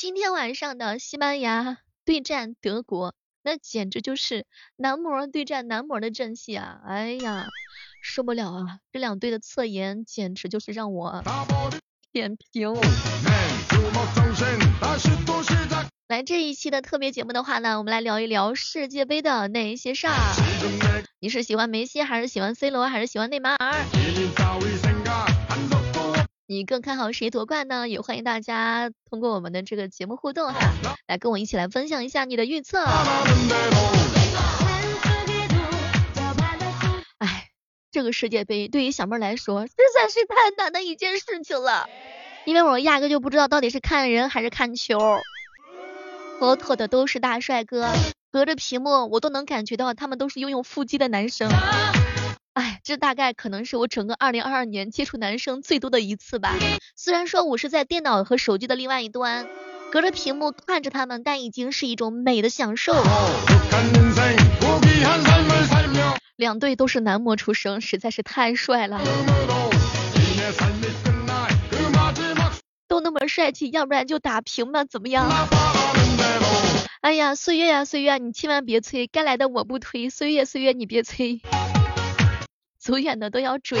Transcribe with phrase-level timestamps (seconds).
[0.00, 6.80] 今天晚上的西班牙对战德国，那简直就是男模对战男模的阵戏啊！
[6.86, 7.48] 哎呀，
[8.00, 8.78] 受不了啊！
[8.94, 11.22] 这两队的侧颜简直就是让我
[12.12, 12.74] 点评。
[16.08, 20.14] 来这一期的特别节目的话呢，我们来聊一聊世界杯的那些事儿。
[21.20, 23.84] 你是喜欢梅西，还是喜欢 C 罗，还是喜欢内马尔？
[26.50, 27.88] 你更看好谁夺冠呢？
[27.88, 30.72] 也欢迎大家通过我们的这个节目互动哈，
[31.06, 32.82] 来跟我一起来分享一下你的预测。
[37.18, 37.50] 哎，
[37.92, 41.88] 这个世界杯对于小妹来说实在是太难的一件事情了，
[42.44, 44.98] 因为我压根就不知道到底是看人还是看球。
[46.40, 47.92] 妥妥的都是大帅哥，
[48.32, 51.48] 隔着屏幕我都能感觉到他们都是拥有腹肌的男生。
[52.60, 56.54] 哎，这大概可能是我整个二零二二年接触男生最多的一次吧。
[56.94, 59.46] 虽然说我是在电脑和手机的另外一端，
[59.90, 62.92] 隔着屏幕看着他们，但已经是一种美的享受。
[66.36, 69.00] 两队都是男模出生，实在是太帅了。
[72.86, 75.26] 都那么帅气，要不然就打平吧，怎么样？
[77.00, 81.40] 哎呀，岁月呀岁月，你千万别催，该来的我不推，岁月岁月你别催。
[82.80, 83.78] 走远的都要追。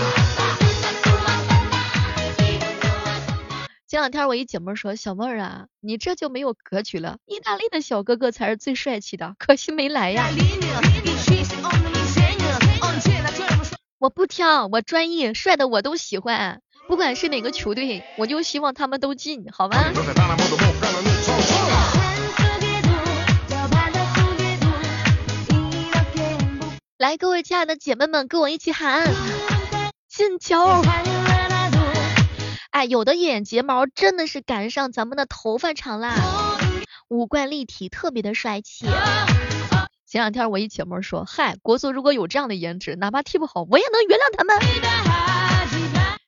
[3.88, 10.28] 前两天我一姐妹说，小妹儿啊，你这就没有格局了，意大利的小哥哥才是最帅气的，可惜没来呀。
[13.98, 19.76] 我不挑，我专一，帅的我都喜欢，不管是哪个球队，我就希望他们都进，好吗？
[27.00, 29.10] 来，各位亲爱的姐妹们，跟我一起喊
[30.06, 30.58] 进球！
[32.72, 36.14] 哎，有的眼睫毛真的是赶上咱们的头发长啦，
[37.08, 38.84] 五官立体，特别的帅气。
[40.06, 44.58] 前两天我一姐妹说，嗨，国足如果有这样的颜值，哪怕踢不好，我也能原谅他们。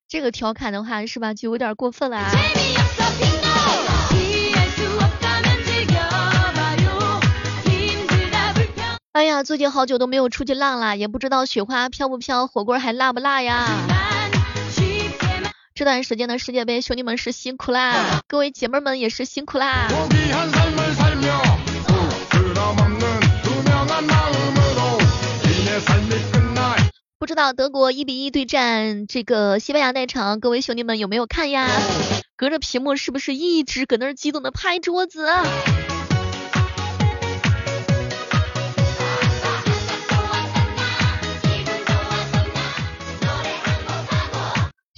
[0.08, 2.30] 这个调侃的话是吧，就有点过分了啊。
[9.12, 13.68] 哎呀，最近好久都没有出去浪了，也不知道雪花飘不飘，火锅还辣不辣呀？
[15.74, 19.88] 这段时间的世界杯，兄弟们是辛苦啦，各位姐妹们也是辛苦啦。
[27.18, 31.68] 不知道德国一比一对战这个西班牙那场，各位兄弟们有没有看呀？
[32.34, 35.28] 隔着屏幕是不是一直搁那激动的拍桌子？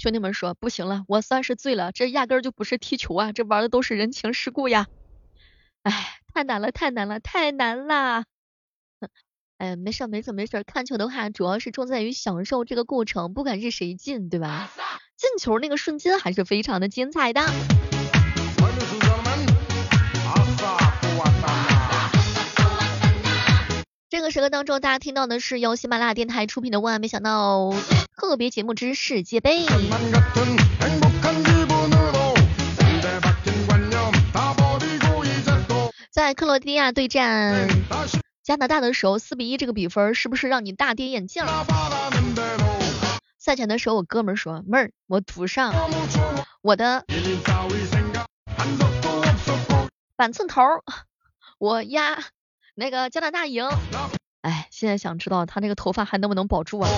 [0.05, 4.87] 兄弟们说不行了，我算是醉了，这压根儿就不是踢球啊，这玩的都是人情世故呀。
[5.83, 8.25] 哎，太难了，太难了，太难了。
[9.57, 14.71] 哎，没事没事没事，看球的话主要是重在于享受这个过程，不管是谁进，对吧？
[15.17, 17.41] 进球那个瞬间还是非常的精彩的。
[24.15, 27.71] 这个时刻当中，大家听到的是由喜马拉雅电台出品的《万万没想到》
[28.17, 29.67] 特别节目之世界杯。
[36.13, 37.69] 在克罗地亚对战
[38.45, 41.45] 加拿大的时候，四比一这个比分是不是让你大跌眼镜？
[43.37, 45.75] 赛前的时候，我哥们说：“妹儿，我赌上
[46.63, 47.05] 我的
[50.15, 50.63] 板寸头，
[51.59, 52.23] 我压。”
[52.79, 53.65] 那个加拿大赢，
[54.43, 56.95] 哎，现在想知道他那个头发还能不能保住啊？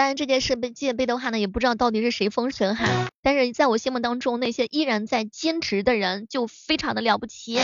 [0.00, 2.86] 当然这件事被界杯的话呢，也不知道到底是谁封神哈。
[3.20, 7.58] 但是在我心目当中，那些依然在坚持的人就非常的了不起。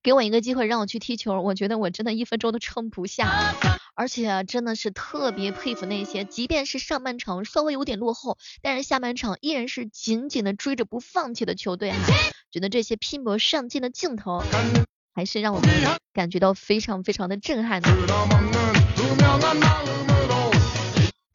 [0.00, 3.52] 给我一个机会让我去踢球，我觉得我真的一分钟都撑不下。
[3.96, 11.98] 而且真的是特别佩服那些，即便是上半场稍微有点落后，但是下半场依然是紧紧的追着不放弃的球队哈。
[12.52, 14.40] 觉得这些拼搏上进的镜头，
[15.12, 15.68] 还是让我们
[16.12, 17.90] 感觉到非常非常的震撼的。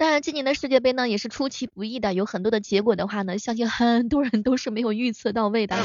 [0.01, 5.75] 当然，今年的世界杯呢也是出其不意的，有很多的结果的话呢，相信很多人都是没有预测到位的。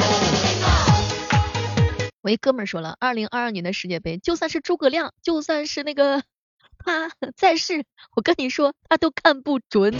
[2.22, 6.22] 我一哥们说了，二零二二年的世界杯，就算是诸葛亮，就算是那个
[6.82, 7.84] 他在世，
[8.14, 9.94] 我跟你说，他都看不准。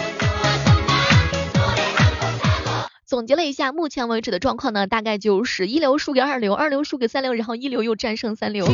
[3.05, 8.67] 总结了一下，目前为止的状况呢，大概就是一流输给二流，二流输给三流，然后一流又战胜三流。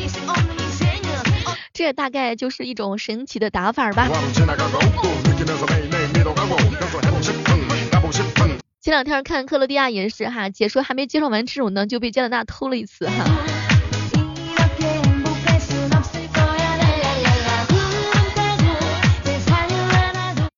[1.75, 4.07] 这大概就是一种神奇的打法吧。
[8.81, 13.25] 前两天看克罗地亚也是哈，解说还没介绍完这种呢，就被加拿大偷了一次哈。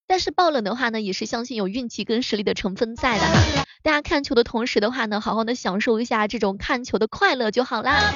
[0.07, 3.65] 但是爆冷的话呢，也是相信有运气跟实力的成分在的哈。
[3.83, 8.15] 大家看球的同时的话呢，好好的享受一下这种看球的快乐就好啦。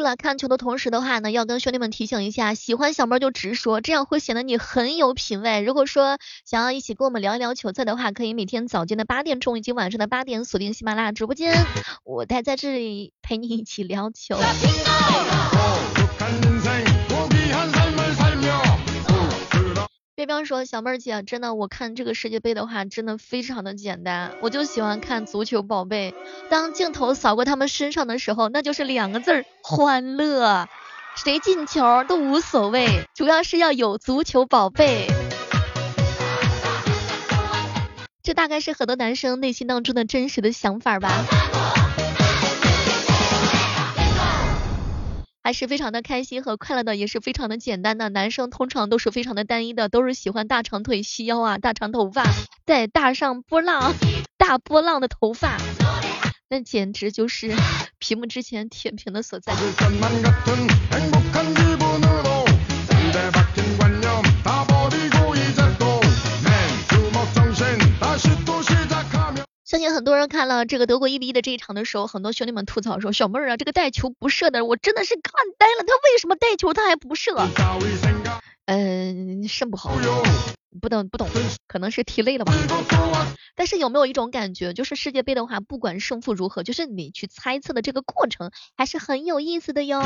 [0.00, 5.60] 对了，看球的同时的话呢，要跟兄弟们提醒一下，喜欢小妹就直说，这样会显得你很有品位。
[5.60, 6.16] 如果说
[6.46, 11.66] 想要一起跟我们聊一聊球赛的话，可以每天早间的八点钟以及晚上的八点锁定喜马拉雅直播间，
[12.02, 14.38] 我待在这里陪你一起聊球。
[20.20, 26.14] 别彪说，小妹儿姐，真的，我看这个世界杯的话，真的非常的简单，我就喜欢看足球宝贝。
[26.50, 30.68] 当镜头扫过他们身上的时候，那就是两个字儿，欢乐。
[31.16, 35.06] 谁进球都无所谓，主要是要有足球宝贝。
[38.22, 41.89] 这大概是很多男生内心当中的真实的想法吧。
[45.50, 48.08] 还是非常的开心和快乐的，也是非常的简单的。
[48.08, 52.22] 男生通常都是非常的单一的，都是喜欢大长腿、细腰啊、大长头发，
[52.64, 53.92] 再大上波浪、
[54.38, 55.56] 大波浪的头发，
[56.48, 57.52] 那简直就是
[57.98, 59.52] 屏幕之前舔屏的所在。
[69.80, 77.32] 相信很多人看了这个德国一比一的这一场的时候，很多兄弟们吐槽说：“小妹儿啊，这个带球不射的，我真的是看呆了，他为什么带球他还不射？”
[78.66, 79.90] 嗯，肾不好，
[80.82, 81.26] 不懂不懂，
[81.66, 82.52] 可能是踢累了吧。
[83.56, 90.02] 但是有没有一种感觉，就是世界杯的话，不管胜负如何，就是你去猜测的这个过程还是很有意思的哟，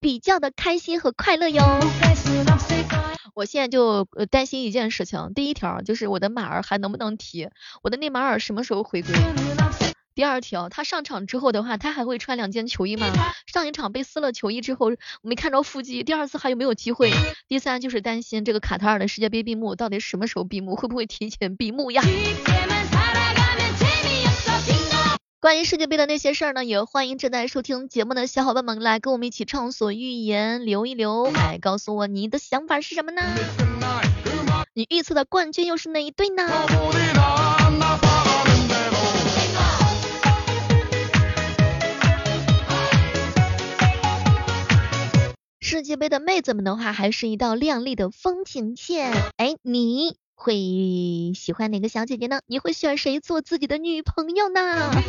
[0.00, 1.62] 比较的开心和快乐哟。
[3.32, 7.48] 我现在就担心一件事情，第一条就是我的马儿还能不能踢，
[7.82, 9.14] 我的内马尔什么时候回归？
[10.14, 13.06] 第二条，他上场之后的话，他还会穿两件球衣吗？
[13.46, 14.92] 上一场被撕了球衣之后，
[15.22, 17.10] 没看着腹肌，第二次还有没有机会？
[17.48, 22.00] 第三就是担心这个卡塔尔的世界杯闭幕到底什么时候闭幕，会不会提前闭幕呀？
[25.44, 33.20] 关于世界杯的那些事儿呢，也欢迎正在收听节目的小伙伴们来跟我们一起畅所欲言，留一留，来告诉我你的想法是什么呢？
[34.72, 36.48] 你预测的冠军又是哪一队呢？
[45.60, 49.12] 世界杯的妹子们的话，还是一道亮丽的风景线。
[49.36, 50.16] 哎，你。
[50.34, 52.40] 会喜欢哪个小姐姐呢？
[52.46, 54.90] 你会选谁做自己的女朋友呢？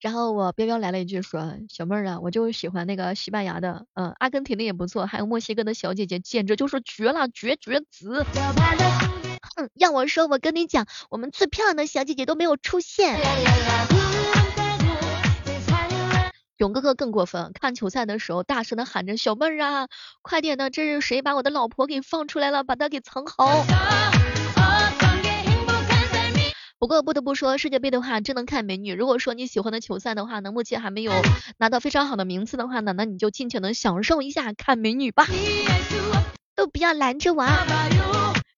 [0.00, 8.24] 然后我彪彪来了一句说，小妹儿啊，我就喜欢那个西班牙的，嗯，阿根廷的也不错，还有墨西哥的小姐姐，简直就是绝了，绝绝子。
[9.56, 13.18] 哼，要我说，我跟你讲，我们最漂亮的小姐姐都没有出现。
[16.58, 19.86] 勇哥哥更过分，看球赛的时候大声的喊着：“小妹儿啊，
[20.22, 22.64] 快点的，这是谁把我的老婆给放出来了？
[22.64, 23.64] 把她给藏好。”
[26.80, 28.92] 不过不得不说，世界杯的话真能看美女。
[28.92, 31.12] 如果说你喜欢的球赛的话呢，目前还没有
[31.58, 35.28] 拿到非常好的名次的话呢，那你就尽情的享受一下看美女吧，
[36.56, 37.46] 都不要拦着我。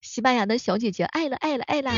[0.01, 1.93] 西班牙的小姐姐，爱了爱了爱了。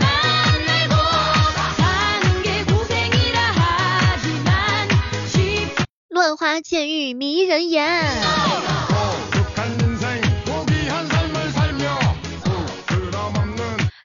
[6.12, 7.88] 乱花渐欲迷人眼。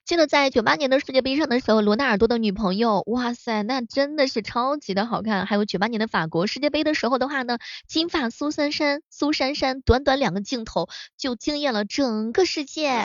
[0.05, 5.45] 记得在九八年的世界杯上的时候，罗纳尔多的女朋友，哇塞，那真的是超级的好看。
[5.45, 7.57] 还有九八年的法国世界杯的时候的话呢，
[7.89, 10.87] 金发苏珊珊，苏珊珊短短两个镜头
[11.17, 13.03] 就惊艳了整个世界。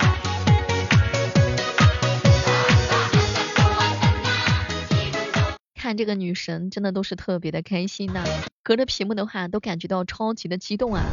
[5.97, 8.25] 这个女神真的都是特别的开心呐，
[8.63, 11.05] 隔着屏幕的话都感觉到超级的激动啊。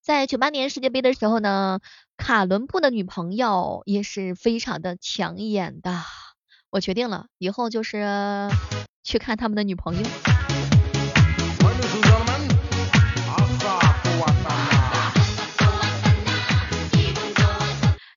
[0.00, 1.80] 在九八年世界杯的时候呢，
[2.16, 6.02] 卡伦布的女朋友也是非常的抢眼的。
[6.70, 8.48] 我决定了，以后就是
[9.02, 10.02] 去看他们的女朋友。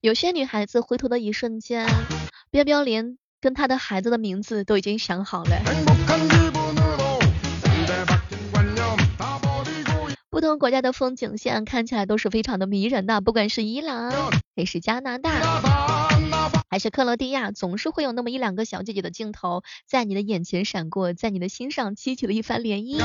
[0.01, 1.87] 有些女孩子回头的一瞬间，
[2.49, 3.17] 彪彪连。
[3.41, 5.57] 跟他的孩子的名字都已经想好了。
[10.29, 14.13] 不同国家的风景线看起来都是非常的迷人的，不管是伊朗
[14.55, 15.31] 还是加拿大，
[16.69, 23.01] 还是克罗地亚，总是会有那么一两个小姐姐的镜头在你的眼前闪过，在你的心上激起了一番涟漪。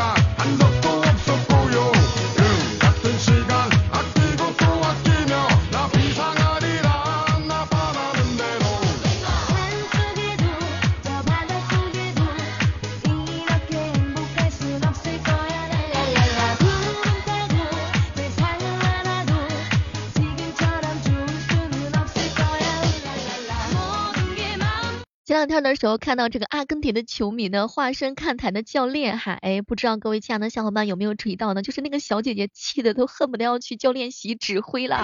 [25.37, 31.61] 前两天的时候看到这个阿根廷的球迷呢，化身看台的教练哈，哎，不知道各位亲爱的小伙伴有没有注意到呢？
[31.61, 34.97] 就是那个小姐姐气的都恨不得要去教练席指挥了。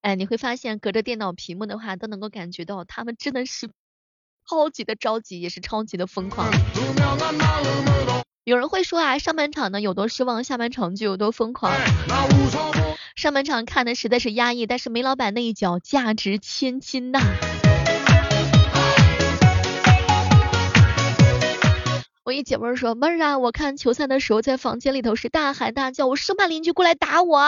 [0.00, 3.68] 哎，你会发现隔着电脑屏幕的话，都能够感觉到他们真的是
[4.50, 6.50] 超级的着急，也是超级的疯狂。
[8.42, 11.72] 有人会说啊，上半场呢有多失望，下半场就有多疯狂。
[13.14, 17.20] 上半场看的实在是压抑，但是梅老板那一脚价值千金呐。
[22.26, 27.40] 我一姐妹说，妹儿啊，我看球赛的时候在房间里头是大喊大叫，我生怕邻居过来打我。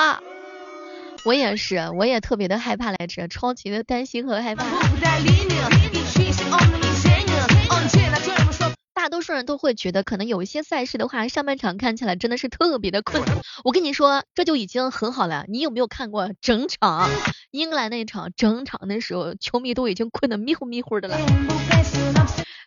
[1.24, 4.64] 我也是，我也特别的害怕来着，超级的担心和害怕。
[9.28, 13.22] 数人都会觉得，可能有一些赛事的话，上半场看起来真的是特别的困。
[13.62, 15.44] 我跟你说，这就已经很好了。
[15.48, 17.10] 你有没有看过整场
[17.50, 21.18] 英格兰那场整场的时候，球迷都已经困得迷糊迷糊的了。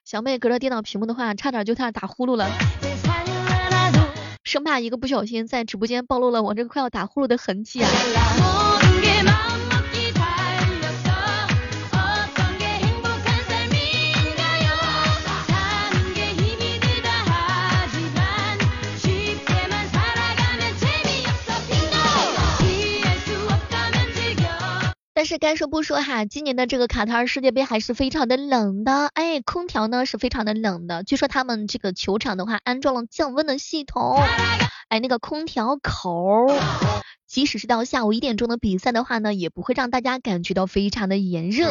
[0.06, 2.48] 小妹隔着电脑屏幕的话，差点就差打呼噜了，
[4.44, 8.71] 生怕一个不小心在直播间暴露了我这个快要打呼噜的痕迹啊。
[25.22, 31.04] 但是该说不说哈，今年的这个卡塔尔世界杯还是非常的冷的，哎，空调呢是非常的冷的。
[31.04, 34.18] 据说他们这个球场的话安装了降温的系统，
[34.88, 36.48] 哎，那个空调口，
[37.28, 41.70] 即使是到下午一点钟的比赛的话呢，也不会让大家感觉到非常的炎热。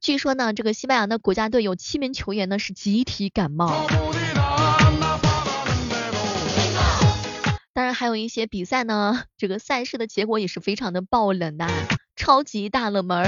[0.00, 3.88] 据说呢，这个西班牙的国家队有七名球员呢是集体感冒。
[7.78, 11.68] 当然还有一些比赛呢，这个赛事的结果也是非常的爆冷的，
[12.16, 13.24] 超级大冷门。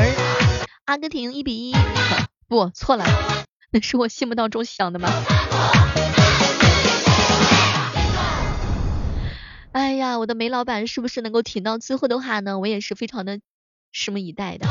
[0.86, 1.76] 阿根廷一比一，
[2.48, 3.04] 不错了，
[3.70, 5.08] 那是我心目当中想的吗？
[9.70, 12.58] 哎呀，我的煤老板是不是能够挺到最后的话呢？
[12.58, 13.38] 我也是非常的
[13.94, 14.66] 拭目以待的。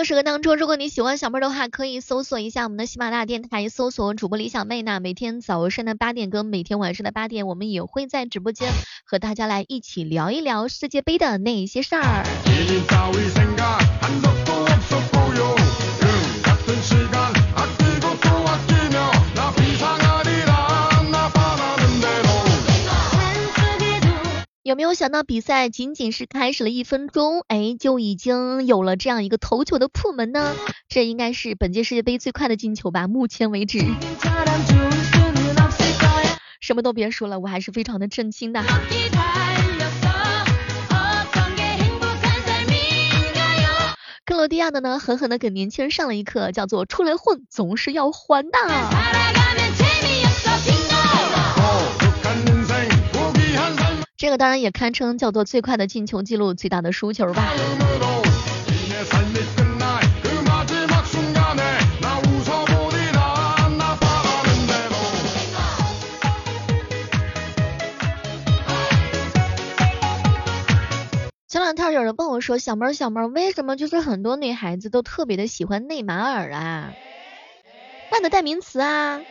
[0.00, 4.98] 个时刻当中，如果你喜欢小妹的话，可以搜索一下我们的喜马拉雅电台，搜索主播李小妹呢。
[4.98, 8.70] 每天早上的八点跟每天晚上的八点，我们也会在直播间
[9.04, 12.24] 和大家来一起聊一聊世界杯的那些事儿。
[24.70, 30.54] 有没有想到比赛仅仅是开始了一分钟，哎，就已经有了这样一个头球的破门呢？
[30.88, 33.08] 这应该是本届世界杯最快的进球吧？
[33.08, 33.80] 目前为止，
[36.60, 38.62] 什么都别说了，我还是非常的震惊的。
[44.24, 48.58] 克罗地亚的呢，狠狠的给年轻人上了一课，叫做出来混总是要还的。
[54.20, 57.54] 这个当然也堪称叫做最快的进球记录，最大的输球吧。
[71.48, 76.92] 前两天有人问我说：“小妹儿，小妹儿，为什么就是很多女孩子都特别的喜欢内马尔啊？
[78.10, 79.22] 换的代名词啊，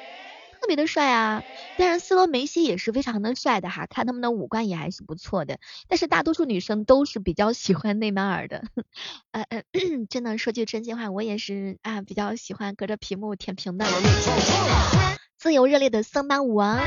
[0.60, 1.44] 特别的帅啊。”
[1.78, 5.60] 当然，C 罗、梅西也是非常的帅的哈，看他们的五官也还是不错的。
[5.88, 8.63] 但是大多数女生都是比较喜欢内马尔的。
[9.32, 9.63] 呃呃，
[10.10, 13.86] 真的说句真心话，我也是啊，比较喜欢隔着屏幕舔屏的。
[15.38, 16.82] 自由热烈的桑巴舞啊！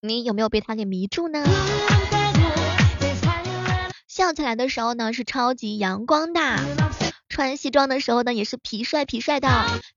[0.00, 1.44] 你有没有被他给迷住呢？
[4.08, 7.09] 笑起来的时候呢，是超级阳光的。
[7.30, 9.48] 穿西装的时候呢，也是痞帅痞帅的。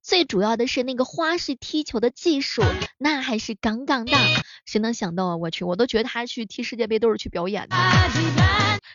[0.03, 2.61] 最主要的是那个花式踢球的技术，
[2.99, 4.15] 那还是杠杠的。
[4.65, 5.35] 谁能想到啊？
[5.37, 7.75] 我去，我都觉得他去踢世界杯都是去表演的。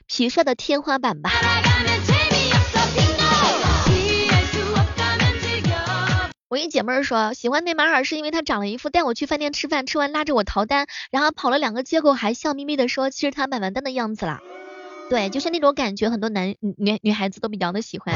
[0.08, 1.32] 痞帅的天花板吧。
[6.48, 14.40] 我一姐妹儿说喜欢内马尔是因为他长了一副带我去饭店吃饭，吃完拉着我逃单，然后跑了两个街口还笑眯眯的说其实他买完单的样子啦。
[15.08, 18.14] 对，就是那种感觉，很多男女女孩子都比较的喜欢。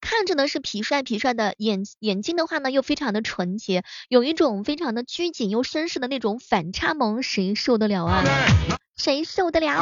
[0.00, 8.22] 看着呢是痞帅痞帅的眼眼睛的话呢又非常的纯洁，有一种非常的拘谨又绅士的那种反差萌，谁受得了啊？
[8.96, 9.78] 谁受得了？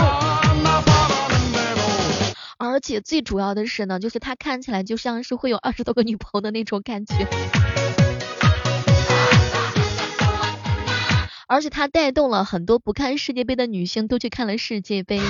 [2.56, 7.14] 而且最主要的是呢，就是他看起来就像是会有二十多个女朋友的那种感觉，
[11.52, 15.20] 而且他带动了很多不看世界杯的女性都去看了世界杯，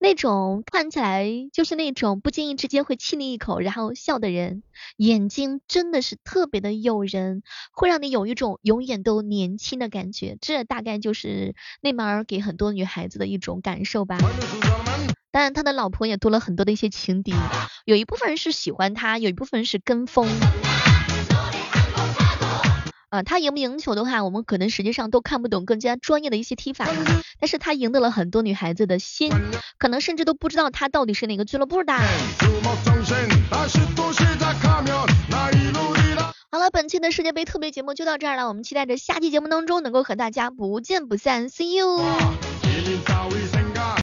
[0.00, 4.64] 那种看起来就是那种不经意之间会亲你一口然后笑的人，
[4.96, 14.18] 眼睛真的是特别的诱人，会让你有一种永远都年轻的感觉，这大概就是内马尔给很多女孩子的一种感受吧。
[15.30, 17.32] 当然，他的老婆也多了很多的一些情敌，
[17.84, 20.26] 有一部分人是喜欢他，有一部分人是跟风。
[23.14, 26.84] 啊，他赢不赢球的话，我们可能实际上都看不懂更加专业的一些踢法，
[27.38, 29.30] 但是他赢得了很多女孩子的心，
[29.78, 31.92] 可能甚至都不知道他到底是哪个俱乐部的。
[36.50, 42.02] 好了，本期的世界杯特别节目就到这儿了，我们期待着下期节目当中能够和大家不见不散，See you。